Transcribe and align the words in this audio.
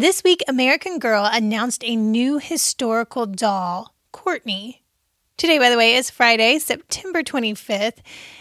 This 0.00 0.24
week, 0.24 0.42
American 0.48 0.98
Girl 0.98 1.28
announced 1.30 1.84
a 1.84 1.94
new 1.94 2.38
historical 2.38 3.26
doll, 3.26 3.94
Courtney. 4.12 4.82
Today, 5.36 5.58
by 5.58 5.68
the 5.68 5.76
way, 5.76 5.94
is 5.94 6.08
Friday, 6.08 6.58
September 6.58 7.22
25th, 7.22 7.98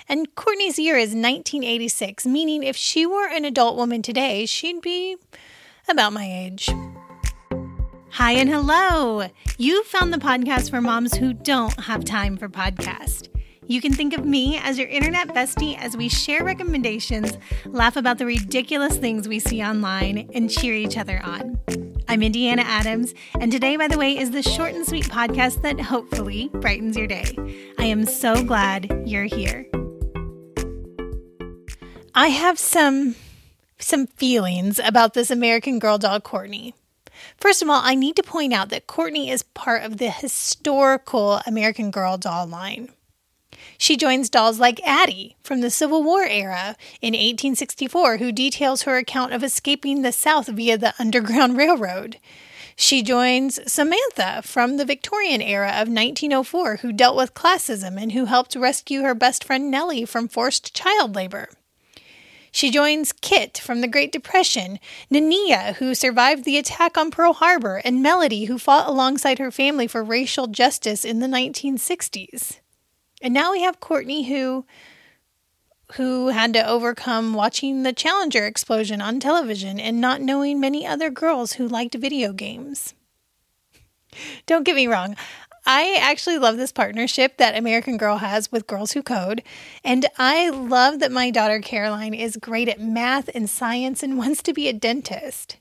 and 0.08 0.34
Courtney's 0.36 0.80
year 0.80 0.96
is 0.96 1.10
1986, 1.10 2.26
meaning 2.26 2.64
if 2.64 2.78
she 2.78 3.06
were 3.06 3.28
an 3.28 3.44
adult 3.44 3.76
woman 3.76 4.02
today, 4.02 4.46
she'd 4.46 4.80
be 4.80 5.18
about 5.90 6.14
my 6.14 6.24
age. 6.24 6.70
Hi 8.12 8.32
and 8.32 8.50
hello! 8.50 9.28
You 9.58 9.84
found 9.84 10.14
the 10.14 10.18
podcast 10.18 10.70
for 10.70 10.80
moms 10.80 11.18
who 11.18 11.34
don't 11.34 11.78
have 11.78 12.06
time 12.06 12.38
for 12.38 12.48
podcast. 12.48 13.28
You 13.70 13.82
can 13.82 13.94
think 13.94 14.18
of 14.18 14.26
me 14.26 14.58
as 14.58 14.80
your 14.80 14.88
internet 14.88 15.28
bestie 15.28 15.78
as 15.78 15.96
we 15.96 16.10
share 16.10 16.44
recommendations, 16.44 17.38
laugh 17.68 17.98
about 17.98 18.18
the 18.18 18.26
ridiculous 18.26 18.98
things 18.98 19.28
we 19.28 19.38
see 19.38 19.62
online, 19.62 20.28
and 20.34 20.50
cheer 20.50 20.74
each 20.74 20.98
other 20.98 21.22
on. 21.24 21.56
I'm 22.08 22.24
Indiana 22.24 22.64
Adams, 22.64 23.14
and 23.40 23.52
today, 23.52 23.78
by 23.78 23.88
the 23.88 24.00
way, 24.00 24.18
is 24.18 24.32
the 24.32 24.42
short 24.42 24.74
and 24.74 24.88
sweet 24.88 25.06
podcast 25.06 25.62
that 25.62 25.80
hopefully 25.80 26.50
brightens 26.52 26.98
your 26.98 27.06
day. 27.06 27.28
I 27.78 27.86
am 27.86 28.08
so 28.08 28.44
glad 28.44 29.04
you're 29.06 29.26
here. 29.26 29.68
I 32.16 32.30
have 32.30 32.58
some 32.58 33.14
some 33.78 34.08
feelings 34.08 34.80
about 34.80 35.14
this 35.14 35.30
American 35.30 35.78
Girl 35.78 36.00
doll 36.00 36.20
Courtney. 36.22 36.74
First 37.38 37.62
of 37.62 37.70
all, 37.70 37.82
I 37.84 37.94
need 37.94 38.16
to 38.16 38.24
point 38.24 38.52
out 38.52 38.70
that 38.70 38.88
Courtney 38.88 39.30
is 39.30 39.44
part 39.44 39.84
of 39.84 39.98
the 40.00 40.10
historical 40.10 41.40
American 41.46 41.92
Girl 41.92 42.18
doll 42.18 42.48
line. 42.48 42.90
She 43.78 43.98
joins 43.98 44.30
dolls 44.30 44.60
like 44.60 44.82
Addie 44.86 45.36
from 45.44 45.62
the 45.62 45.70
Civil 45.70 46.04
War 46.04 46.24
era 46.24 46.76
in 47.02 47.14
1864, 47.14 48.18
who 48.18 48.32
details 48.32 48.84
her 48.84 48.98
account 48.98 49.34
of 49.34 49.44
escaping 49.44 50.02
the 50.02 50.12
South 50.12 50.48
via 50.48 50.78
the 50.78 50.94
Underground 51.00 51.58
Railroad. 51.58 52.18
She 52.76 53.04
joins 53.04 53.60
Samantha 53.70 54.42
from 54.42 54.78
the 54.78 54.86
Victorian 54.86 55.42
era 55.42 55.68
of 55.68 55.90
1904, 55.90 56.78
who 56.78 56.94
dealt 56.94 57.18
with 57.18 57.34
classism 57.34 58.02
and 58.02 58.14
who 58.14 58.26
helped 58.26 58.56
rescue 58.56 59.02
her 59.02 59.14
best 59.14 59.44
friend 59.44 59.70
Nellie 59.70 60.06
from 60.06 60.30
forced 60.30 60.74
child 60.74 61.14
labor. 61.14 61.50
She 62.52 62.72
joins 62.72 63.12
Kit 63.12 63.58
from 63.58 63.82
the 63.82 63.88
Great 63.88 64.12
Depression, 64.12 64.80
Nanea, 65.12 65.76
who 65.76 65.94
survived 65.94 66.46
the 66.46 66.58
attack 66.58 66.98
on 66.98 67.12
Pearl 67.12 67.34
Harbor, 67.34 67.82
and 67.84 68.02
Melody, 68.02 68.46
who 68.46 68.58
fought 68.58 68.88
alongside 68.88 69.40
her 69.40 69.52
family 69.52 69.86
for 69.86 70.04
racial 70.04 70.48
justice 70.48 71.06
in 71.06 71.20
the 71.20 71.28
1960s. 71.28 72.60
And 73.22 73.34
now 73.34 73.52
we 73.52 73.62
have 73.62 73.80
Courtney 73.80 74.24
who 74.24 74.66
who 75.94 76.28
had 76.28 76.54
to 76.54 76.68
overcome 76.68 77.34
watching 77.34 77.82
the 77.82 77.94
Challenger 77.94 78.46
explosion 78.46 79.02
on 79.02 79.20
television 79.20 79.80
and 79.80 80.00
not 80.00 80.22
knowing 80.22 80.60
many 80.60 80.86
other 80.86 81.10
girls 81.10 81.54
who 81.54 81.68
liked 81.68 81.96
video 81.96 82.32
games. 82.32 82.94
Don't 84.46 84.64
get 84.64 84.76
me 84.76 84.88
wrong. 84.88 85.16
I 85.66 85.98
actually 86.02 86.40
love 86.40 86.58
this 86.58 86.72
partnership 86.72 87.38
that 87.38 87.56
American 87.56 87.98
Girl 87.98 88.18
has 88.18 88.52
with 88.52 88.66
Girls 88.66 88.94
Who 88.94 89.04
Code. 89.04 89.44
And 89.84 90.08
I 90.18 90.50
love 90.50 91.00
that 91.00 91.12
my 91.12 91.30
daughter 91.30 91.60
Caroline 91.60 92.16
is 92.16 92.38
great 92.38 92.70
at 92.70 92.80
math 92.80 93.30
and 93.36 93.50
science 93.50 94.02
and 94.02 94.18
wants 94.18 94.42
to 94.44 94.54
be 94.54 94.68
a 94.68 94.74
dentist. 94.74 95.58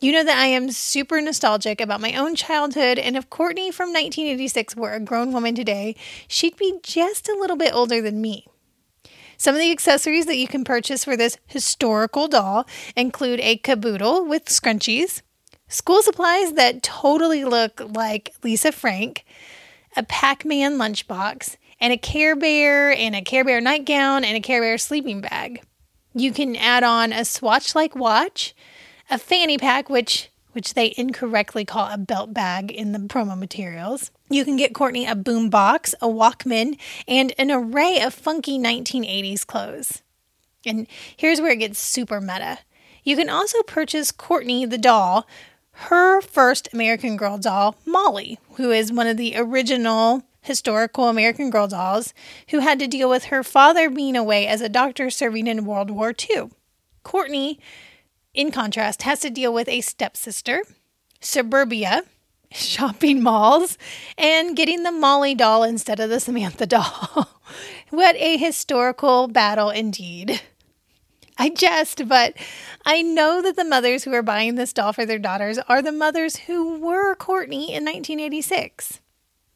You 0.00 0.12
know 0.12 0.22
that 0.22 0.38
I 0.38 0.46
am 0.46 0.70
super 0.70 1.20
nostalgic 1.20 1.80
about 1.80 2.00
my 2.00 2.12
own 2.14 2.36
childhood, 2.36 3.00
and 3.00 3.16
if 3.16 3.28
Courtney 3.30 3.72
from 3.72 3.88
1986 3.88 4.76
were 4.76 4.94
a 4.94 5.00
grown 5.00 5.32
woman 5.32 5.56
today, 5.56 5.96
she'd 6.28 6.56
be 6.56 6.78
just 6.84 7.28
a 7.28 7.36
little 7.36 7.56
bit 7.56 7.74
older 7.74 8.00
than 8.00 8.20
me. 8.20 8.46
Some 9.38 9.56
of 9.56 9.60
the 9.60 9.72
accessories 9.72 10.26
that 10.26 10.36
you 10.36 10.46
can 10.46 10.62
purchase 10.62 11.04
for 11.04 11.16
this 11.16 11.36
historical 11.46 12.28
doll 12.28 12.64
include 12.94 13.40
a 13.40 13.56
caboodle 13.56 14.24
with 14.24 14.44
scrunchies, 14.44 15.22
school 15.66 16.00
supplies 16.00 16.52
that 16.52 16.84
totally 16.84 17.44
look 17.44 17.80
like 17.80 18.32
Lisa 18.44 18.70
Frank, 18.70 19.24
a 19.96 20.04
Pac 20.04 20.44
Man 20.44 20.78
lunchbox, 20.78 21.56
and 21.80 21.92
a 21.92 21.98
Care 21.98 22.36
Bear, 22.36 22.92
and 22.92 23.16
a 23.16 23.22
Care 23.22 23.44
Bear 23.44 23.60
nightgown, 23.60 24.22
and 24.22 24.36
a 24.36 24.40
Care 24.40 24.60
Bear 24.60 24.78
sleeping 24.78 25.20
bag. 25.22 25.60
You 26.14 26.32
can 26.32 26.54
add 26.54 26.84
on 26.84 27.12
a 27.12 27.24
swatch 27.24 27.74
like 27.74 27.96
watch 27.96 28.54
a 29.10 29.18
fanny 29.18 29.58
pack, 29.58 29.88
which 29.88 30.30
which 30.52 30.74
they 30.74 30.92
incorrectly 30.96 31.64
call 31.64 31.88
a 31.88 31.98
belt 31.98 32.32
bag 32.34 32.72
in 32.72 32.92
the 32.92 32.98
promo 32.98 33.38
materials. 33.38 34.10
You 34.28 34.44
can 34.44 34.56
get 34.56 34.74
Courtney 34.74 35.06
a 35.06 35.14
boom 35.14 35.50
box, 35.50 35.94
a 36.00 36.08
Walkman, 36.08 36.78
and 37.06 37.32
an 37.38 37.50
array 37.50 38.00
of 38.00 38.14
funky 38.14 38.58
1980s 38.58 39.46
clothes. 39.46 40.02
And 40.66 40.86
here's 41.16 41.40
where 41.40 41.52
it 41.52 41.58
gets 41.58 41.78
super 41.78 42.20
meta. 42.20 42.58
You 43.04 43.14
can 43.14 43.28
also 43.28 43.62
purchase 43.62 44.10
Courtney 44.10 44.66
the 44.66 44.78
doll, 44.78 45.26
her 45.72 46.20
first 46.20 46.68
American 46.72 47.16
Girl 47.16 47.38
doll, 47.38 47.76
Molly, 47.86 48.38
who 48.54 48.72
is 48.72 48.92
one 48.92 49.06
of 49.06 49.16
the 49.16 49.34
original 49.36 50.24
historical 50.40 51.08
American 51.08 51.50
Girl 51.50 51.68
dolls 51.68 52.12
who 52.48 52.60
had 52.60 52.78
to 52.80 52.88
deal 52.88 53.08
with 53.08 53.26
her 53.26 53.44
father 53.44 53.88
being 53.88 54.16
away 54.16 54.46
as 54.46 54.60
a 54.60 54.68
doctor 54.68 55.08
serving 55.10 55.46
in 55.46 55.64
World 55.64 55.90
War 55.90 56.12
II. 56.28 56.50
Courtney 57.04 57.60
in 58.38 58.52
contrast, 58.52 59.02
has 59.02 59.18
to 59.18 59.30
deal 59.30 59.52
with 59.52 59.68
a 59.68 59.80
stepsister, 59.80 60.62
suburbia, 61.20 62.04
shopping 62.52 63.20
malls, 63.20 63.76
and 64.16 64.56
getting 64.56 64.84
the 64.84 64.92
Molly 64.92 65.34
doll 65.34 65.64
instead 65.64 65.98
of 65.98 66.08
the 66.08 66.20
Samantha 66.20 66.64
doll. 66.76 67.28
what 67.90 68.14
a 68.14 68.36
historical 68.36 69.26
battle 69.26 69.70
indeed. 69.70 70.40
I 71.36 71.50
jest, 71.50 72.08
but 72.08 72.34
I 72.86 73.02
know 73.02 73.42
that 73.42 73.56
the 73.56 73.64
mothers 73.64 74.04
who 74.04 74.14
are 74.14 74.22
buying 74.22 74.54
this 74.54 74.72
doll 74.72 74.92
for 74.92 75.04
their 75.04 75.18
daughters 75.18 75.58
are 75.68 75.82
the 75.82 75.92
mothers 75.92 76.36
who 76.36 76.78
were 76.78 77.16
Courtney 77.16 77.72
in 77.72 77.84
1986. 77.84 79.00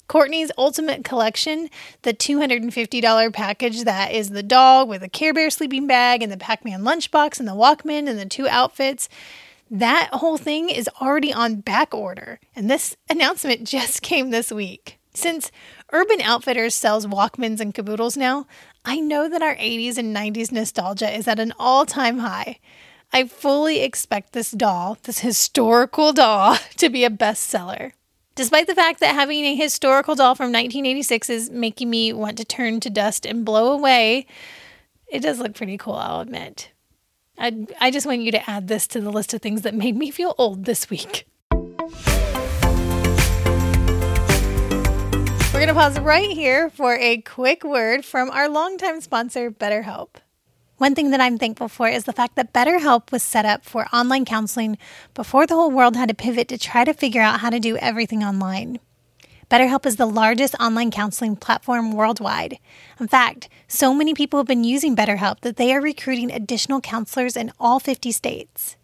Courtney's 0.09 0.53
Ultimate 0.59 1.05
Collection, 1.05 1.71
the 2.03 2.13
$250 2.13 3.33
package 3.33 3.85
that 3.85 4.13
is 4.13 4.31
the 4.31 4.43
dog 4.43 4.89
with 4.89 5.03
a 5.03 5.09
Care 5.09 5.33
Bear 5.33 5.51
sleeping 5.51 5.87
bag 5.87 6.23
and 6.23 6.31
the 6.31 6.37
Pac 6.37 6.65
Man 6.65 6.83
lunchbox 6.83 7.39
and 7.39 7.49
the 7.49 7.53
Walkman 7.53 8.09
and 8.09 8.19
the 8.19 8.27
two 8.27 8.49
outfits. 8.49 9.09
That 9.71 10.11
whole 10.13 10.37
thing 10.37 10.69
is 10.69 10.89
already 11.01 11.33
on 11.33 11.57
back 11.57 11.95
order, 11.95 12.41
and 12.55 12.69
this 12.69 12.95
announcement 13.09 13.65
just 13.67 14.03
came 14.03 14.31
this 14.31 14.53
week. 14.53 14.99
Since 15.15 15.51
Urban 15.93 16.21
Outfitters 16.21 16.75
sells 16.75 17.07
Walkmans 17.07 17.61
and 17.61 17.75
caboodles 17.75 18.17
now, 18.17 18.47
I 18.85 19.01
know 19.01 19.29
that 19.29 19.43
our 19.43 19.55
80s 19.57 19.99
and 19.99 20.15
90s 20.15 20.51
nostalgia 20.51 21.11
is 21.15 21.29
at 21.29 21.39
an 21.39 21.53
all 21.59 21.87
time 21.87 22.19
high. 22.19 22.59
I 23.13 23.27
fully 23.29 23.81
expect 23.81 24.33
this 24.33 24.51
doll, 24.51 24.97
this 25.03 25.19
historical 25.19 26.13
doll, 26.13 26.57
to 26.77 26.89
be 26.89 27.05
a 27.05 27.11
bestseller. 27.11 27.93
Despite 28.35 28.67
the 28.67 28.75
fact 28.75 29.01
that 29.01 29.15
having 29.15 29.45
a 29.45 29.55
historical 29.55 30.15
doll 30.15 30.35
from 30.35 30.47
1986 30.47 31.29
is 31.29 31.51
making 31.51 31.91
me 31.91 32.15
want 32.15 32.39
to 32.39 32.47
turn 32.47 32.81
to 32.81 32.89
dust 32.89 33.27
and 33.27 33.45
blow 33.45 33.73
away, 33.73 34.27
it 35.07 35.21
does 35.21 35.39
look 35.39 35.55
pretty 35.55 35.77
cool, 35.77 35.97
I'll 35.97 36.21
admit. 36.21 36.71
I, 37.39 37.67
I 37.79 37.91
just 37.91 38.07
want 38.07 38.23
you 38.23 38.33
to 38.33 38.51
add 38.51 38.69
this 38.69 38.87
to 38.89 39.03
the 39.03 39.13
list 39.13 39.35
of 39.35 39.43
things 39.43 39.61
that 39.63 39.75
made 39.75 39.97
me 39.99 40.11
feel 40.11 40.35
old 40.39 40.65
this 40.65 40.89
week. 40.89 41.27
We're 45.53 45.61
going 45.61 45.69
to 45.69 45.75
pause 45.75 46.01
right 46.01 46.31
here 46.31 46.71
for 46.71 46.97
a 46.97 47.19
quick 47.19 47.63
word 47.63 48.03
from 48.03 48.31
our 48.31 48.49
longtime 48.49 49.03
sponsor, 49.03 49.51
BetterHelp. 49.51 50.09
One 50.83 50.97
thing 50.97 51.13
that 51.13 51.21
I'm 51.21 51.39
thankful 51.39 51.69
for 51.69 51.87
is 51.87 52.07
the 52.07 52.13
fact 52.13 52.35
that 52.35 52.53
BetterHelp 52.53 53.13
was 53.13 53.23
set 53.23 53.45
up 53.45 53.65
for 53.65 53.87
online 53.93 54.25
counseling 54.25 54.79
before 55.15 55.47
the 55.47 55.55
whole 55.55 55.71
world 55.71 55.95
had 55.95 56.09
to 56.09 56.15
pivot 56.15 56.49
to 56.49 56.59
try 56.59 56.83
to 56.83 56.93
figure 56.93 57.21
out 57.21 57.39
how 57.39 57.51
to 57.51 57.61
do 57.61 57.77
everything 57.77 58.25
online. 58.25 58.81
BetterHelp 59.49 59.87
is 59.87 59.95
the 59.95 60.07
largest 60.07 60.57
online 60.59 60.91
counseling 60.91 61.37
platform 61.37 61.93
worldwide. 61.93 62.59
In 62.99 63.07
fact, 63.07 63.49
so 63.69 63.95
many 63.95 64.13
people 64.13 64.41
have 64.41 64.49
been 64.49 64.65
using 64.65 64.97
BetterHelp 64.97 65.43
that 65.43 65.57
they 65.57 65.73
are 65.73 65.81
recruiting 65.81 66.33
additional 66.33 66.81
counselors 66.81 67.37
in 67.37 67.53
all 67.61 67.79
50 67.79 68.11
states. 68.11 68.77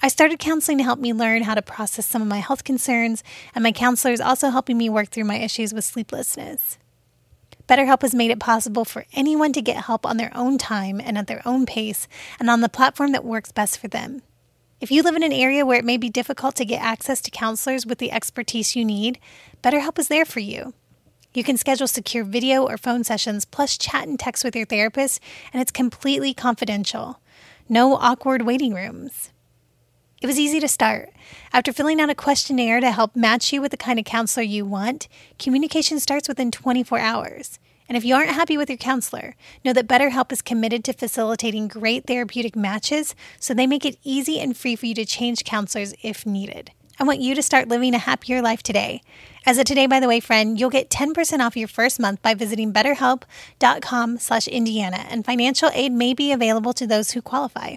I 0.00 0.08
started 0.08 0.38
counseling 0.38 0.78
to 0.78 0.84
help 0.84 0.98
me 0.98 1.12
learn 1.12 1.42
how 1.42 1.56
to 1.56 1.60
process 1.60 2.06
some 2.06 2.22
of 2.22 2.28
my 2.28 2.38
health 2.38 2.64
concerns, 2.64 3.22
and 3.54 3.62
my 3.62 3.72
counselor 3.72 4.14
is 4.14 4.22
also 4.22 4.48
helping 4.48 4.78
me 4.78 4.88
work 4.88 5.10
through 5.10 5.24
my 5.24 5.36
issues 5.36 5.74
with 5.74 5.84
sleeplessness. 5.84 6.78
BetterHelp 7.68 8.00
has 8.00 8.14
made 8.14 8.30
it 8.30 8.40
possible 8.40 8.86
for 8.86 9.04
anyone 9.12 9.52
to 9.52 9.60
get 9.60 9.84
help 9.84 10.06
on 10.06 10.16
their 10.16 10.32
own 10.34 10.56
time 10.56 11.02
and 11.04 11.18
at 11.18 11.26
their 11.26 11.42
own 11.44 11.66
pace 11.66 12.08
and 12.40 12.48
on 12.48 12.62
the 12.62 12.68
platform 12.68 13.12
that 13.12 13.26
works 13.26 13.52
best 13.52 13.78
for 13.78 13.88
them. 13.88 14.22
If 14.80 14.90
you 14.90 15.02
live 15.02 15.16
in 15.16 15.22
an 15.22 15.32
area 15.32 15.66
where 15.66 15.78
it 15.78 15.84
may 15.84 15.98
be 15.98 16.08
difficult 16.08 16.54
to 16.56 16.64
get 16.64 16.80
access 16.80 17.20
to 17.20 17.30
counselors 17.30 17.84
with 17.84 17.98
the 17.98 18.10
expertise 18.10 18.74
you 18.74 18.86
need, 18.86 19.18
BetterHelp 19.62 19.98
is 19.98 20.08
there 20.08 20.24
for 20.24 20.40
you. 20.40 20.72
You 21.34 21.44
can 21.44 21.58
schedule 21.58 21.86
secure 21.86 22.24
video 22.24 22.66
or 22.66 22.78
phone 22.78 23.04
sessions, 23.04 23.44
plus 23.44 23.76
chat 23.76 24.08
and 24.08 24.18
text 24.18 24.44
with 24.44 24.56
your 24.56 24.64
therapist, 24.64 25.20
and 25.52 25.60
it's 25.60 25.70
completely 25.70 26.32
confidential. 26.32 27.20
No 27.68 27.96
awkward 27.96 28.42
waiting 28.42 28.72
rooms. 28.72 29.30
It 30.20 30.26
was 30.26 30.38
easy 30.38 30.58
to 30.58 30.66
start. 30.66 31.12
After 31.52 31.72
filling 31.72 32.00
out 32.00 32.10
a 32.10 32.14
questionnaire 32.14 32.80
to 32.80 32.90
help 32.90 33.14
match 33.14 33.52
you 33.52 33.60
with 33.60 33.70
the 33.70 33.76
kind 33.76 34.00
of 34.00 34.04
counselor 34.04 34.42
you 34.42 34.64
want, 34.64 35.06
communication 35.38 36.00
starts 36.00 36.26
within 36.26 36.50
24 36.50 36.98
hours. 36.98 37.60
And 37.88 37.96
if 37.96 38.04
you 38.04 38.16
aren't 38.16 38.30
happy 38.30 38.58
with 38.58 38.68
your 38.68 38.78
counselor, 38.78 39.36
know 39.64 39.72
that 39.72 39.86
BetterHelp 39.86 40.32
is 40.32 40.42
committed 40.42 40.82
to 40.84 40.92
facilitating 40.92 41.68
great 41.68 42.06
therapeutic 42.06 42.56
matches 42.56 43.14
so 43.38 43.54
they 43.54 43.66
make 43.66 43.84
it 43.84 43.96
easy 44.02 44.40
and 44.40 44.56
free 44.56 44.74
for 44.74 44.86
you 44.86 44.94
to 44.96 45.04
change 45.04 45.44
counselors 45.44 45.94
if 46.02 46.26
needed. 46.26 46.72
I 46.98 47.04
want 47.04 47.20
you 47.20 47.36
to 47.36 47.42
start 47.42 47.68
living 47.68 47.94
a 47.94 47.98
happier 47.98 48.42
life 48.42 48.64
today. 48.64 49.02
As 49.46 49.56
a 49.56 49.62
Today 49.62 49.86
By 49.86 50.00
The 50.00 50.08
Way 50.08 50.18
friend, 50.18 50.58
you'll 50.58 50.68
get 50.68 50.90
10% 50.90 51.38
off 51.38 51.56
your 51.56 51.68
first 51.68 52.00
month 52.00 52.22
by 52.22 52.34
visiting 52.34 52.72
betterhelp.com 52.72 54.18
slash 54.18 54.48
Indiana, 54.48 55.06
and 55.08 55.24
financial 55.24 55.70
aid 55.74 55.92
may 55.92 56.12
be 56.12 56.32
available 56.32 56.72
to 56.72 56.88
those 56.88 57.12
who 57.12 57.22
qualify. 57.22 57.76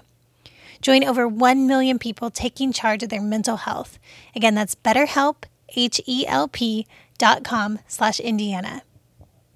Join 0.82 1.04
over 1.04 1.28
1 1.28 1.68
million 1.68 2.00
people 2.00 2.32
taking 2.32 2.74
charge 2.74 3.04
of 3.04 3.10
their 3.10 3.22
mental 3.22 3.58
health. 3.58 4.00
Again, 4.36 4.56
that's 4.56 4.76
betterhelp, 4.76 5.44
H-E-L-P 5.76 6.88
dot 7.18 7.44
com 7.44 7.80
slash 7.88 8.20
Indiana. 8.20 8.82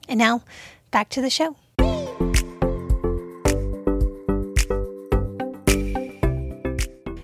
And 0.07 0.19
now, 0.19 0.43
back 0.91 1.09
to 1.09 1.21
the 1.21 1.31
show. 1.31 1.55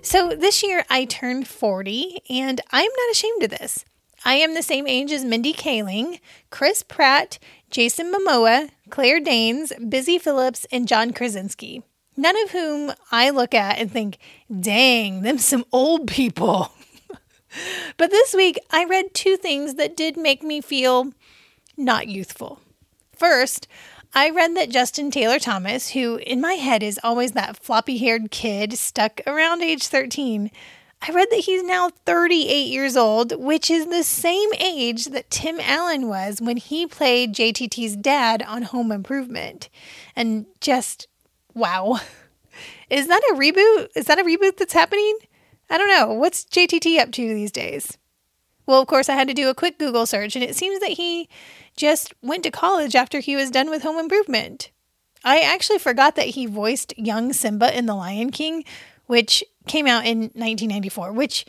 So 0.04 0.34
this 0.34 0.62
year 0.64 0.84
I 0.90 1.06
turned 1.08 1.46
40, 1.46 2.22
and 2.28 2.60
I'm 2.70 2.90
not 2.90 3.10
ashamed 3.12 3.44
of 3.44 3.50
this. 3.50 3.84
I 4.24 4.34
am 4.34 4.54
the 4.54 4.62
same 4.62 4.86
age 4.86 5.12
as 5.12 5.24
Mindy 5.24 5.52
Kaling, 5.52 6.20
Chris 6.50 6.82
Pratt, 6.82 7.38
Jason 7.70 8.12
Momoa, 8.12 8.70
Claire 8.90 9.20
Danes, 9.20 9.72
Busy 9.88 10.18
Phillips, 10.18 10.66
and 10.70 10.86
John 10.86 11.12
Krasinski. 11.12 11.82
None 12.16 12.36
of 12.42 12.50
whom 12.50 12.92
I 13.10 13.30
look 13.30 13.54
at 13.54 13.78
and 13.78 13.90
think, 13.90 14.18
dang, 14.60 15.22
them 15.22 15.38
some 15.38 15.64
old 15.72 16.06
people. 16.06 16.72
but 17.96 18.10
this 18.10 18.34
week 18.34 18.58
I 18.70 18.84
read 18.84 19.14
two 19.14 19.36
things 19.36 19.74
that 19.74 19.96
did 19.96 20.16
make 20.16 20.42
me 20.42 20.60
feel 20.60 21.12
not 21.76 22.08
youthful. 22.08 22.60
First, 23.16 23.66
I 24.14 24.28
read 24.28 24.54
that 24.56 24.68
Justin 24.68 25.10
Taylor 25.10 25.38
Thomas, 25.38 25.90
who 25.90 26.16
in 26.16 26.40
my 26.40 26.54
head 26.54 26.82
is 26.82 27.00
always 27.02 27.32
that 27.32 27.56
floppy 27.56 27.96
haired 27.96 28.30
kid 28.30 28.74
stuck 28.74 29.22
around 29.26 29.62
age 29.62 29.86
13, 29.86 30.50
I 31.00 31.10
read 31.10 31.28
that 31.30 31.44
he's 31.44 31.64
now 31.64 31.90
38 32.04 32.68
years 32.68 32.96
old, 32.96 33.32
which 33.42 33.70
is 33.70 33.86
the 33.86 34.04
same 34.04 34.52
age 34.54 35.06
that 35.06 35.30
Tim 35.30 35.58
Allen 35.60 36.08
was 36.08 36.40
when 36.40 36.58
he 36.58 36.86
played 36.86 37.34
JTT's 37.34 37.96
dad 37.96 38.42
on 38.42 38.62
Home 38.62 38.92
Improvement. 38.92 39.68
And 40.14 40.46
just 40.60 41.08
wow. 41.54 42.00
Is 42.90 43.08
that 43.08 43.22
a 43.32 43.34
reboot? 43.34 43.88
Is 43.96 44.06
that 44.06 44.18
a 44.18 44.24
reboot 44.24 44.56
that's 44.58 44.74
happening? 44.74 45.16
I 45.70 45.78
don't 45.78 45.88
know. 45.88 46.12
What's 46.12 46.44
JTT 46.44 46.98
up 46.98 47.12
to 47.12 47.34
these 47.34 47.50
days? 47.50 47.96
Well, 48.66 48.80
of 48.80 48.86
course, 48.86 49.08
I 49.08 49.14
had 49.14 49.28
to 49.28 49.34
do 49.34 49.48
a 49.48 49.54
quick 49.54 49.78
Google 49.78 50.06
search, 50.06 50.36
and 50.36 50.44
it 50.44 50.54
seems 50.54 50.80
that 50.80 50.90
he 50.90 51.28
just 51.76 52.14
went 52.22 52.44
to 52.44 52.50
college 52.50 52.94
after 52.94 53.20
he 53.20 53.34
was 53.34 53.50
done 53.50 53.70
with 53.70 53.82
Home 53.82 53.98
Improvement. 53.98 54.70
I 55.24 55.40
actually 55.40 55.78
forgot 55.78 56.16
that 56.16 56.28
he 56.28 56.46
voiced 56.46 56.96
young 56.98 57.32
Simba 57.32 57.76
in 57.76 57.86
The 57.86 57.94
Lion 57.94 58.30
King, 58.30 58.64
which 59.06 59.42
came 59.66 59.86
out 59.86 60.04
in 60.04 60.20
1994, 60.20 61.12
which 61.12 61.44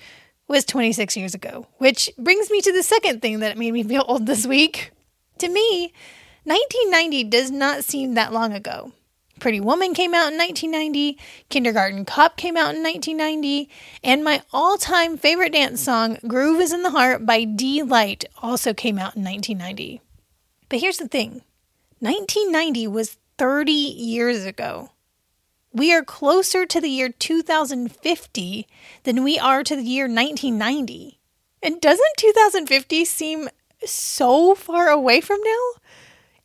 was 0.48 0.66
26 0.66 1.18
years 1.18 1.36
ago. 1.36 1.68
Which 1.78 2.10
brings 2.18 2.50
me 2.50 2.62
to 2.62 2.72
the 2.72 2.84
second 2.84 3.22
thing 3.22 3.40
that 3.40 3.58
made 3.58 3.72
me 3.72 3.84
feel 3.84 4.06
old 4.08 4.26
this 4.26 4.46
week. 4.46 4.92
To 5.40 5.50
me, 5.50 5.94
1990 6.44 7.24
does 7.26 7.52
not 7.52 7.84
seem 7.84 8.14
that 8.14 8.34
long 8.34 8.54
ago. 8.54 8.92
Pretty 9.44 9.60
Woman 9.60 9.94
came 9.94 10.13
out 10.13 10.31
in 10.31 10.38
1990, 10.38 11.19
Kindergarten 11.50 12.06
Cop 12.06 12.38
came 12.38 12.56
out 12.56 12.75
in 12.75 12.81
1990, 12.81 13.69
and 14.01 14.24
my 14.24 14.42
all 14.54 14.78
time 14.78 15.18
favorite 15.18 15.51
dance 15.51 15.81
song, 15.81 16.18
Groove 16.25 16.62
is 16.62 16.72
in 16.72 16.81
the 16.81 16.92
Heart 16.92 17.25
by 17.25 17.44
Deee-Lite, 17.44 18.24
also 18.42 18.74
came 18.74 18.98
out 18.98 19.18
in 19.18 19.24
1990. 19.25 20.00
But 20.69 20.80
here's 20.80 20.98
the 20.98 21.10
thing 21.10 21.42
1990 22.00 22.88
was 22.88 23.18
30 23.38 23.74
years 23.74 24.45
ago. 24.45 24.92
We 25.74 25.94
are 25.94 26.06
closer 26.06 26.66
to 26.66 26.80
the 26.80 26.88
year 26.88 27.10
2050 27.10 28.68
than 29.04 29.24
we 29.25 29.38
are 29.38 29.62
to 29.66 29.75
the 29.75 29.84
year 29.84 30.06
1990. 30.06 31.19
And 31.62 31.81
doesn't 31.81 32.16
2050 32.16 33.04
seem 33.04 33.50
so 33.84 34.56
far 34.56 34.88
away 34.88 35.19
from 35.19 35.42
now? 35.44 35.81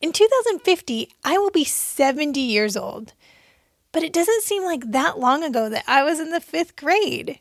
In 0.01 0.13
2050, 0.13 1.11
I 1.25 1.39
will 1.39 1.51
be 1.51 1.65
70 1.65 2.41
years 2.41 2.77
old. 2.77 3.15
But 3.91 4.03
it 4.03 4.13
doesn't 4.13 4.45
seem 4.45 4.65
like 4.65 4.93
that 4.93 5.19
long 5.19 5.43
ago 5.43 5.69
that 5.69 5.85
I 5.87 6.03
was 6.03 6.21
in 6.21 6.31
the 6.31 6.41
fifth 6.41 6.77
grade. 6.77 7.41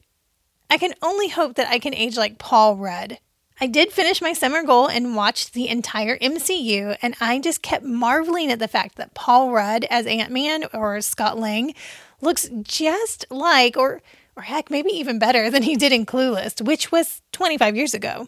I 0.69 0.77
can 0.77 0.95
only 1.01 1.27
hope 1.27 1.56
that 1.56 1.69
I 1.69 1.80
can 1.80 1.94
age 1.94 2.18
like 2.18 2.39
Paul 2.39 2.77
Rudd. 2.77 3.19
I 3.59 3.68
did 3.68 3.92
finish 3.92 4.21
my 4.21 4.33
summer 4.33 4.63
goal 4.63 4.88
and 4.88 5.15
watched 5.15 5.54
the 5.54 5.68
entire 5.68 6.18
MCU, 6.19 6.98
and 7.01 7.15
I 7.19 7.39
just 7.39 7.62
kept 7.62 7.83
marveling 7.83 8.51
at 8.51 8.59
the 8.59 8.68
fact 8.68 8.95
that 8.95 9.13
Paul 9.13 9.51
Rudd 9.51 9.86
as 9.89 10.06
Ant 10.06 10.31
Man 10.31 10.65
or 10.74 11.01
Scott 11.01 11.39
Lang 11.39 11.74
looks 12.21 12.50
just 12.62 13.25
like, 13.31 13.75
or, 13.75 14.01
or 14.36 14.44
heck, 14.44 14.69
maybe 14.69 14.89
even 14.92 15.19
better 15.19 15.50
than 15.50 15.63
he 15.63 15.75
did 15.75 15.92
in 15.92 16.06
Clueless, 16.06 16.62
which 16.62 16.92
was 16.92 17.21
25 17.31 17.75
years 17.75 17.94
ago. 17.94 18.27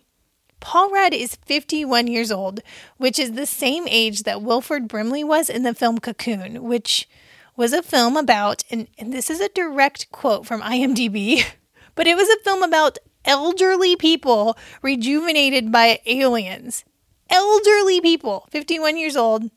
Paul 0.60 0.92
Rudd 0.92 1.14
is 1.14 1.36
51 1.46 2.08
years 2.08 2.32
old, 2.32 2.62
which 2.98 3.18
is 3.18 3.34
the 3.34 3.46
same 3.46 3.88
age 3.88 4.24
that 4.24 4.42
Wilford 4.42 4.88
Brimley 4.88 5.24
was 5.24 5.50
in 5.50 5.64
the 5.64 5.74
film 5.74 6.00
Cocoon, 6.00 6.64
which 6.64 7.08
was 7.56 7.74
a 7.74 7.84
film 7.84 8.18
about, 8.18 8.64
and, 8.70 8.88
and 8.98 9.14
this 9.14 9.30
is 9.30 9.40
a 9.40 9.50
direct 9.50 10.12
quote 10.12 10.46
from 10.46 10.62
IMDb, 10.62 11.44
but 11.96 12.08
it 12.08 12.16
was 12.16 12.30
a 12.30 12.44
film 12.44 12.64
about 12.64 12.98
elderly 13.26 13.96
people 13.96 14.58
rejuvenated 14.82 15.72
by 15.72 16.00
aliens. 16.06 16.84
Elderly 17.30 18.02
people, 18.02 18.48
51 18.50 18.98
years 18.98 19.16
old. 19.16 19.52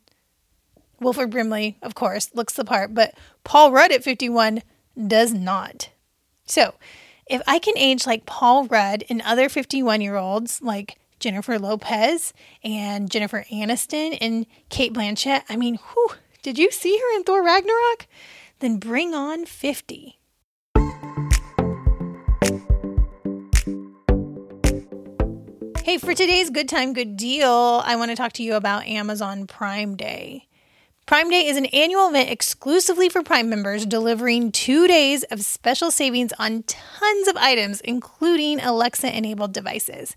Wilford 1.01 1.31
Brimley, 1.31 1.79
of 1.83 1.95
course, 1.95 2.31
looks 2.35 2.55
the 2.55 2.65
part, 2.65 2.95
but 2.95 3.15
Paul 3.45 3.73
Rudd 3.73 3.93
at 3.93 4.05
51 4.05 4.63
does 5.07 5.33
not. 5.33 5.91
So, 6.45 6.75
if 7.27 7.43
I 7.47 7.59
can 7.59 7.77
age 7.77 8.07
like 8.07 8.27
Paul 8.27 8.67
Rudd 8.67 9.05
and 9.09 9.23
other 9.23 9.49
51 9.49 10.01
year 10.01 10.17
olds 10.17 10.61
like 10.63 10.99
Jennifer 11.21 11.59
Lopez 11.59 12.33
and 12.65 13.11
Jennifer 13.11 13.45
Aniston 13.51 14.19
and 14.21 14.47
Cate 14.69 14.93
Blanchett, 14.93 15.43
I 15.49 15.57
mean, 15.57 15.77
whew, 15.77 16.11
did 16.43 16.59
you 16.59 16.71
see 16.71 16.99
her 16.99 17.17
in 17.17 17.25
Thor 17.25 17.43
Ragnarok? 17.43 18.07
Then 18.59 18.79
bring 18.79 19.15
on 19.15 19.47
50. 19.47 20.19
Hey, 25.85 25.99
for 25.99 26.15
today's 26.15 26.49
Good 26.51 26.69
Time, 26.69 26.93
Good 26.93 27.17
Deal, 27.17 27.83
I 27.85 27.97
want 27.97 28.11
to 28.11 28.17
talk 28.17 28.33
to 28.35 28.43
you 28.43 28.55
about 28.55 28.87
Amazon 28.87 29.47
Prime 29.47 29.97
Day. 29.97 30.47
Prime 31.13 31.29
Day 31.29 31.47
is 31.47 31.59
an 31.59 31.67
annual 31.67 32.09
event 32.09 32.31
exclusively 32.31 33.11
for 33.11 33.23
Prime 33.23 33.51
members, 33.51 33.85
delivering 33.85 34.51
two 34.51 34.87
days 34.87 35.25
of 35.25 35.45
special 35.45 35.91
savings 35.91 36.33
on 36.39 36.63
tons 36.63 37.29
of 37.29 37.37
items, 37.37 37.83
including 37.83 38.59
Alexa 38.61 39.15
enabled 39.15 39.53
devices. 39.53 40.17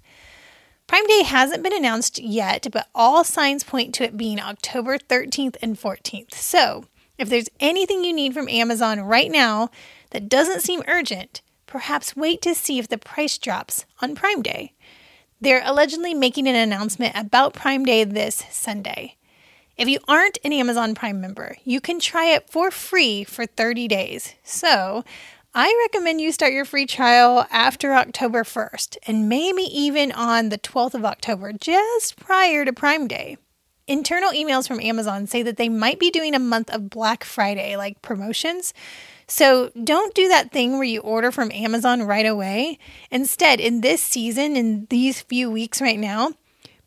Prime 0.87 1.05
Day 1.05 1.23
hasn't 1.23 1.63
been 1.63 1.75
announced 1.75 2.17
yet, 2.19 2.67
but 2.71 2.87
all 2.95 3.25
signs 3.25 3.61
point 3.61 3.93
to 3.95 4.05
it 4.05 4.15
being 4.15 4.39
October 4.39 4.97
13th 4.97 5.57
and 5.61 5.77
14th. 5.77 6.33
So, 6.33 6.85
if 7.17 7.27
there's 7.27 7.49
anything 7.59 8.05
you 8.05 8.13
need 8.13 8.33
from 8.33 8.47
Amazon 8.47 9.01
right 9.01 9.29
now 9.29 9.71
that 10.11 10.29
doesn't 10.29 10.61
seem 10.61 10.81
urgent, 10.87 11.41
perhaps 11.67 12.15
wait 12.15 12.41
to 12.43 12.55
see 12.55 12.79
if 12.79 12.87
the 12.87 12.97
price 12.97 13.37
drops 13.37 13.85
on 14.01 14.15
Prime 14.15 14.41
Day. 14.41 14.71
They're 15.41 15.61
allegedly 15.65 16.13
making 16.13 16.47
an 16.47 16.55
announcement 16.55 17.17
about 17.17 17.53
Prime 17.53 17.83
Day 17.83 18.05
this 18.05 18.45
Sunday. 18.49 19.17
If 19.77 19.89
you 19.89 19.99
aren't 20.07 20.37
an 20.45 20.53
Amazon 20.53 20.95
Prime 20.95 21.19
member, 21.19 21.57
you 21.65 21.81
can 21.81 21.99
try 21.99 22.27
it 22.27 22.49
for 22.49 22.71
free 22.71 23.25
for 23.25 23.45
30 23.45 23.89
days. 23.89 24.35
So, 24.41 25.03
I 25.53 25.77
recommend 25.83 26.21
you 26.21 26.31
start 26.31 26.53
your 26.53 26.63
free 26.63 26.85
trial 26.85 27.45
after 27.51 27.93
October 27.93 28.43
1st 28.43 28.97
and 29.05 29.27
maybe 29.27 29.63
even 29.63 30.13
on 30.13 30.47
the 30.47 30.57
12th 30.57 30.93
of 30.93 31.03
October, 31.03 31.51
just 31.51 32.15
prior 32.15 32.63
to 32.63 32.71
Prime 32.71 33.07
Day. 33.07 33.37
Internal 33.85 34.31
emails 34.31 34.65
from 34.65 34.79
Amazon 34.79 35.27
say 35.27 35.43
that 35.43 35.57
they 35.57 35.67
might 35.67 35.99
be 35.99 36.09
doing 36.09 36.33
a 36.33 36.39
month 36.39 36.69
of 36.71 36.89
Black 36.89 37.25
Friday 37.25 37.75
like 37.75 38.01
promotions. 38.01 38.73
So 39.27 39.71
don't 39.83 40.15
do 40.15 40.29
that 40.29 40.51
thing 40.51 40.73
where 40.73 40.83
you 40.83 41.01
order 41.01 41.31
from 41.31 41.51
Amazon 41.51 42.01
right 42.03 42.25
away. 42.25 42.79
Instead, 43.11 43.59
in 43.59 43.81
this 43.81 44.01
season, 44.01 44.55
in 44.55 44.87
these 44.89 45.21
few 45.21 45.51
weeks 45.51 45.81
right 45.81 45.99
now, 45.99 46.31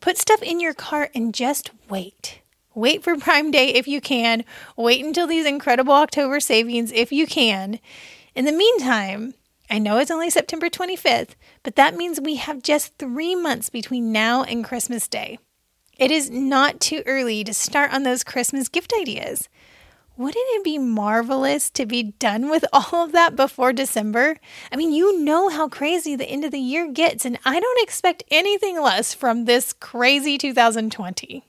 put 0.01 0.17
stuff 0.17 0.41
in 0.41 0.59
your 0.59 0.73
cart 0.73 1.11
and 1.13 1.33
just 1.35 1.69
wait. 1.87 2.38
Wait 2.79 3.03
for 3.03 3.17
Prime 3.17 3.51
Day 3.51 3.73
if 3.73 3.89
you 3.89 3.99
can. 3.99 4.45
Wait 4.77 5.03
until 5.03 5.27
these 5.27 5.45
incredible 5.45 5.91
October 5.91 6.39
savings 6.39 6.93
if 6.93 7.11
you 7.11 7.27
can. 7.27 7.77
In 8.35 8.45
the 8.45 8.53
meantime, 8.53 9.33
I 9.69 9.79
know 9.79 9.97
it's 9.97 10.09
only 10.09 10.29
September 10.29 10.69
25th, 10.69 11.31
but 11.61 11.75
that 11.75 11.97
means 11.97 12.21
we 12.21 12.37
have 12.37 12.63
just 12.63 12.97
three 12.97 13.35
months 13.35 13.69
between 13.69 14.13
now 14.13 14.43
and 14.43 14.63
Christmas 14.63 15.09
Day. 15.09 15.39
It 15.97 16.09
is 16.09 16.29
not 16.29 16.79
too 16.79 17.03
early 17.05 17.43
to 17.43 17.53
start 17.53 17.93
on 17.93 18.03
those 18.03 18.23
Christmas 18.23 18.69
gift 18.69 18.93
ideas. 18.97 19.49
Wouldn't 20.15 20.37
it 20.37 20.63
be 20.63 20.77
marvelous 20.77 21.69
to 21.71 21.85
be 21.85 22.03
done 22.03 22.49
with 22.49 22.63
all 22.71 23.03
of 23.03 23.11
that 23.11 23.35
before 23.35 23.73
December? 23.73 24.37
I 24.71 24.77
mean, 24.77 24.93
you 24.93 25.19
know 25.19 25.49
how 25.49 25.67
crazy 25.67 26.15
the 26.15 26.29
end 26.29 26.45
of 26.45 26.51
the 26.51 26.59
year 26.59 26.89
gets, 26.89 27.25
and 27.25 27.39
I 27.43 27.59
don't 27.59 27.83
expect 27.83 28.23
anything 28.31 28.81
less 28.81 29.13
from 29.13 29.43
this 29.43 29.73
crazy 29.73 30.37
2020. 30.37 31.43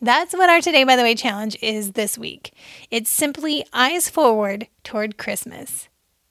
That's 0.00 0.32
what 0.32 0.48
our 0.48 0.60
Today 0.60 0.84
by 0.84 0.94
the 0.94 1.02
Way 1.02 1.16
challenge 1.16 1.56
is 1.60 1.92
this 1.92 2.16
week. 2.16 2.52
It's 2.88 3.10
simply 3.10 3.64
eyes 3.72 4.08
forward 4.08 4.68
toward 4.84 5.18
Christmas. 5.18 5.88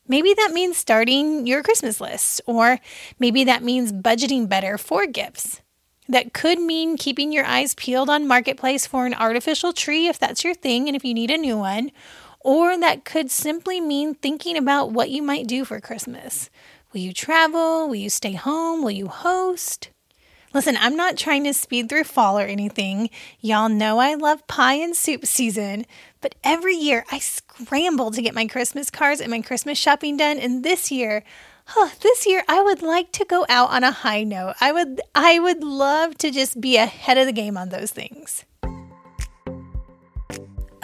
Maybe 0.08 0.34
that 0.34 0.54
means 0.54 0.78
starting 0.78 1.46
your 1.46 1.64
Christmas 1.64 2.00
list, 2.00 2.40
or 2.46 2.80
maybe 3.20 3.44
that 3.44 3.64
means 3.64 3.92
budgeting 3.92 4.48
better 4.48 4.78
for 4.78 5.06
gifts. 5.06 5.62
That 6.08 6.32
could 6.32 6.62
mean 6.62 6.96
keeping 6.96 7.34
your 7.34 7.44
eyes 7.44 7.76
peeled 7.76 8.10
on 8.10 8.26
Marketplace 8.26 8.88
for 8.88 9.06
an 9.06 9.14
artificial 9.14 9.74
tree 9.74 10.08
if 10.08 10.18
that's 10.18 10.46
your 10.46 10.54
thing 10.54 10.88
and 10.88 10.96
if 10.96 11.04
you 11.04 11.14
need 11.14 11.30
a 11.30 11.38
new 11.38 11.58
one. 11.58 11.92
Or 12.40 12.80
that 12.80 13.04
could 13.04 13.30
simply 13.30 13.82
mean 13.82 14.16
thinking 14.16 14.56
about 14.56 14.94
what 14.94 15.10
you 15.10 15.22
might 15.22 15.46
do 15.46 15.66
for 15.66 15.82
Christmas. 15.82 16.50
Will 16.94 17.02
you 17.02 17.12
travel? 17.12 17.90
Will 17.90 17.96
you 17.96 18.10
stay 18.10 18.32
home? 18.32 18.82
Will 18.82 18.92
you 18.92 19.10
host? 19.10 19.90
Listen, 20.58 20.76
I'm 20.80 20.96
not 20.96 21.18
trying 21.18 21.44
to 21.44 21.54
speed 21.54 21.88
through 21.88 22.06
fall 22.06 22.40
or 22.40 22.42
anything. 22.42 23.12
Y'all 23.42 23.70
know 23.70 24.00
I 24.00 24.16
love 24.16 24.48
pie 24.48 24.74
and 24.74 24.96
soup 24.96 25.24
season, 25.28 25.86
but 26.20 26.34
every 26.44 26.76
year 26.76 27.06
I 27.12 27.20
scramble 27.20 28.10
to 28.10 28.24
get 28.24 28.34
my 28.34 28.48
Christmas 28.48 28.90
cards 28.90 29.22
and 29.22 29.30
my 29.30 29.42
Christmas 29.42 29.78
shopping 29.78 30.18
done. 30.18 30.40
And 30.40 30.64
this 30.64 30.92
year, 30.92 31.24
huh, 31.66 31.90
this 32.02 32.26
year 32.26 32.44
I 32.48 32.64
would 32.64 32.82
like 32.82 33.12
to 33.12 33.26
go 33.26 33.46
out 33.48 33.70
on 33.70 33.84
a 33.84 33.92
high 33.92 34.24
note. 34.24 34.56
I 34.60 34.72
would 34.72 35.00
I 35.14 35.38
would 35.38 35.64
love 35.64 36.18
to 36.18 36.32
just 36.32 36.60
be 36.60 36.78
ahead 36.78 37.20
of 37.20 37.28
the 37.28 37.34
game 37.34 37.56
on 37.56 37.70
those 37.70 37.92
things. 37.92 38.44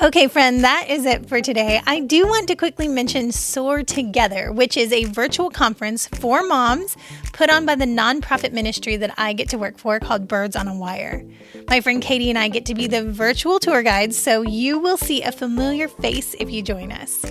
Okay, 0.02 0.28
friend, 0.28 0.64
that 0.64 0.88
is 0.90 1.06
it 1.06 1.30
for 1.30 1.40
today. 1.40 1.80
I 1.86 2.00
do 2.00 2.26
want 2.26 2.48
to 2.48 2.56
quickly 2.56 2.88
mention 2.88 3.32
Soar 3.32 3.84
Together, 3.84 4.52
which 4.52 4.76
is 4.76 4.92
a 4.92 5.04
virtual 5.06 5.52
conference 5.52 6.08
for 6.08 6.42
moms 6.44 6.98
put 7.32 7.52
on 7.52 7.68
by 7.68 7.76
the 7.76 7.86
nonprofit 7.86 8.54
ministry 8.54 8.98
that 8.98 9.14
I 9.18 9.34
get 9.34 9.50
to 9.50 9.58
work 9.60 9.78
for 9.78 10.00
called 10.00 10.28
Birds 10.28 10.56
on 10.56 10.68
a 10.68 10.76
Wire. 10.76 11.24
My 11.68 11.80
friend 11.80 12.02
Katie 12.02 12.32
and 12.32 12.40
I 12.40 12.48
get 12.48 12.66
to 12.66 12.76
be 12.76 12.88
the 12.88 13.04
virtual 13.04 13.60
tour 13.60 13.84
guides, 13.84 14.18
so 14.18 14.42
you 14.42 14.80
will 14.80 14.98
see 14.98 15.22
a 15.22 15.32
familiar 15.32 15.88
face 15.88 16.36
if 16.40 16.50
you 16.50 16.64
join 16.64 16.92
us. 16.92 17.24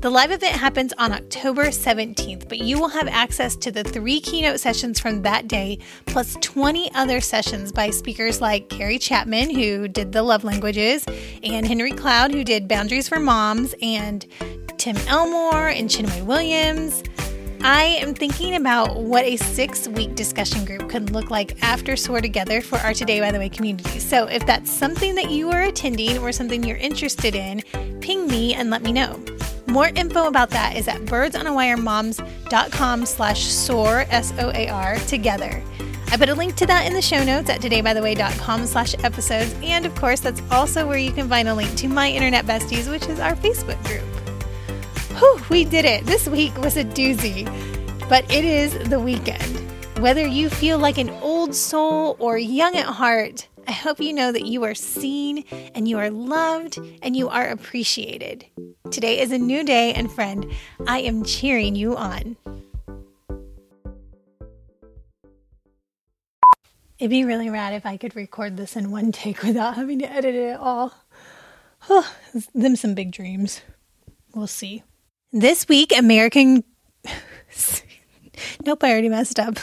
The 0.00 0.08
live 0.08 0.30
event 0.30 0.56
happens 0.56 0.94
on 0.96 1.12
October 1.12 1.66
17th, 1.66 2.48
but 2.48 2.56
you 2.56 2.80
will 2.80 2.88
have 2.88 3.06
access 3.06 3.54
to 3.56 3.70
the 3.70 3.84
three 3.84 4.18
keynote 4.18 4.58
sessions 4.58 4.98
from 4.98 5.20
that 5.22 5.46
day, 5.46 5.78
plus 6.06 6.38
20 6.40 6.90
other 6.94 7.20
sessions 7.20 7.70
by 7.70 7.90
speakers 7.90 8.40
like 8.40 8.70
Gary 8.70 8.98
Chapman, 8.98 9.50
who 9.50 9.88
did 9.88 10.12
the 10.12 10.22
love 10.22 10.42
languages, 10.42 11.04
and 11.42 11.66
Henry 11.66 11.92
Cloud, 11.92 12.32
who 12.32 12.44
did 12.44 12.66
Boundaries 12.66 13.10
for 13.10 13.20
Moms, 13.20 13.74
and 13.82 14.26
Tim 14.78 14.96
Elmore 15.06 15.68
and 15.68 15.90
Chinwe 15.90 16.24
Williams. 16.24 17.02
I 17.60 17.98
am 18.00 18.14
thinking 18.14 18.56
about 18.56 18.96
what 18.96 19.26
a 19.26 19.36
six 19.36 19.86
week 19.86 20.14
discussion 20.14 20.64
group 20.64 20.88
could 20.88 21.10
look 21.10 21.28
like 21.28 21.62
after 21.62 21.94
Soar 21.94 22.22
Together 22.22 22.62
for 22.62 22.78
our 22.78 22.94
Today 22.94 23.20
by 23.20 23.32
the 23.32 23.38
Way 23.38 23.50
community. 23.50 23.98
So 23.98 24.24
if 24.28 24.46
that's 24.46 24.70
something 24.70 25.14
that 25.16 25.30
you 25.30 25.50
are 25.50 25.64
attending 25.64 26.16
or 26.16 26.32
something 26.32 26.64
you're 26.64 26.78
interested 26.78 27.34
in, 27.34 27.60
ping 28.00 28.26
me 28.28 28.54
and 28.54 28.70
let 28.70 28.82
me 28.82 28.94
know. 28.94 29.22
More 29.70 29.92
info 29.94 30.26
about 30.26 30.50
that 30.50 30.76
is 30.76 30.88
at 30.88 31.02
birdsonawiremoms.com 31.02 33.06
slash 33.06 33.44
soar, 33.44 34.04
S-O-A-R, 34.10 34.96
together. 35.06 35.62
I 36.10 36.16
put 36.16 36.28
a 36.28 36.34
link 36.34 36.56
to 36.56 36.66
that 36.66 36.88
in 36.88 36.92
the 36.92 37.00
show 37.00 37.22
notes 37.22 37.48
at 37.48 37.60
todaybytheway.com 37.60 38.66
slash 38.66 38.96
episodes. 39.04 39.54
And 39.62 39.86
of 39.86 39.94
course, 39.94 40.18
that's 40.18 40.42
also 40.50 40.88
where 40.88 40.98
you 40.98 41.12
can 41.12 41.28
find 41.28 41.46
a 41.46 41.54
link 41.54 41.72
to 41.76 41.86
my 41.86 42.10
internet 42.10 42.46
besties, 42.46 42.90
which 42.90 43.06
is 43.06 43.20
our 43.20 43.36
Facebook 43.36 43.80
group. 43.84 44.02
Whew, 45.20 45.40
we 45.50 45.64
did 45.64 45.84
it. 45.84 46.04
This 46.04 46.26
week 46.26 46.56
was 46.58 46.76
a 46.76 46.84
doozy, 46.84 47.46
but 48.08 48.28
it 48.28 48.44
is 48.44 48.76
the 48.88 48.98
weekend. 48.98 49.56
Whether 50.00 50.26
you 50.26 50.50
feel 50.50 50.80
like 50.80 50.98
an 50.98 51.10
old 51.22 51.54
soul 51.54 52.16
or 52.18 52.38
young 52.38 52.74
at 52.74 52.86
heart, 52.86 53.46
I 53.70 53.72
hope 53.72 54.00
you 54.00 54.12
know 54.12 54.32
that 54.32 54.46
you 54.46 54.64
are 54.64 54.74
seen 54.74 55.44
and 55.76 55.86
you 55.86 55.96
are 55.98 56.10
loved 56.10 56.76
and 57.02 57.14
you 57.14 57.28
are 57.28 57.46
appreciated. 57.46 58.44
Today 58.90 59.20
is 59.20 59.30
a 59.30 59.38
new 59.38 59.62
day, 59.62 59.92
and 59.92 60.10
friend, 60.10 60.50
I 60.88 61.02
am 61.02 61.22
cheering 61.22 61.76
you 61.76 61.96
on. 61.96 62.36
It'd 66.98 67.10
be 67.10 67.22
really 67.22 67.48
rad 67.48 67.72
if 67.72 67.86
I 67.86 67.96
could 67.96 68.16
record 68.16 68.56
this 68.56 68.74
in 68.74 68.90
one 68.90 69.12
take 69.12 69.44
without 69.44 69.76
having 69.76 70.00
to 70.00 70.12
edit 70.12 70.34
it 70.34 70.48
at 70.48 70.58
all. 70.58 70.92
Oh, 71.88 72.12
them 72.52 72.74
some 72.74 72.94
big 72.94 73.12
dreams. 73.12 73.60
We'll 74.34 74.48
see. 74.48 74.82
This 75.30 75.68
week, 75.68 75.96
American. 75.96 76.64
nope, 78.66 78.82
I 78.82 78.90
already 78.90 79.08
messed 79.08 79.38
up. 79.38 79.60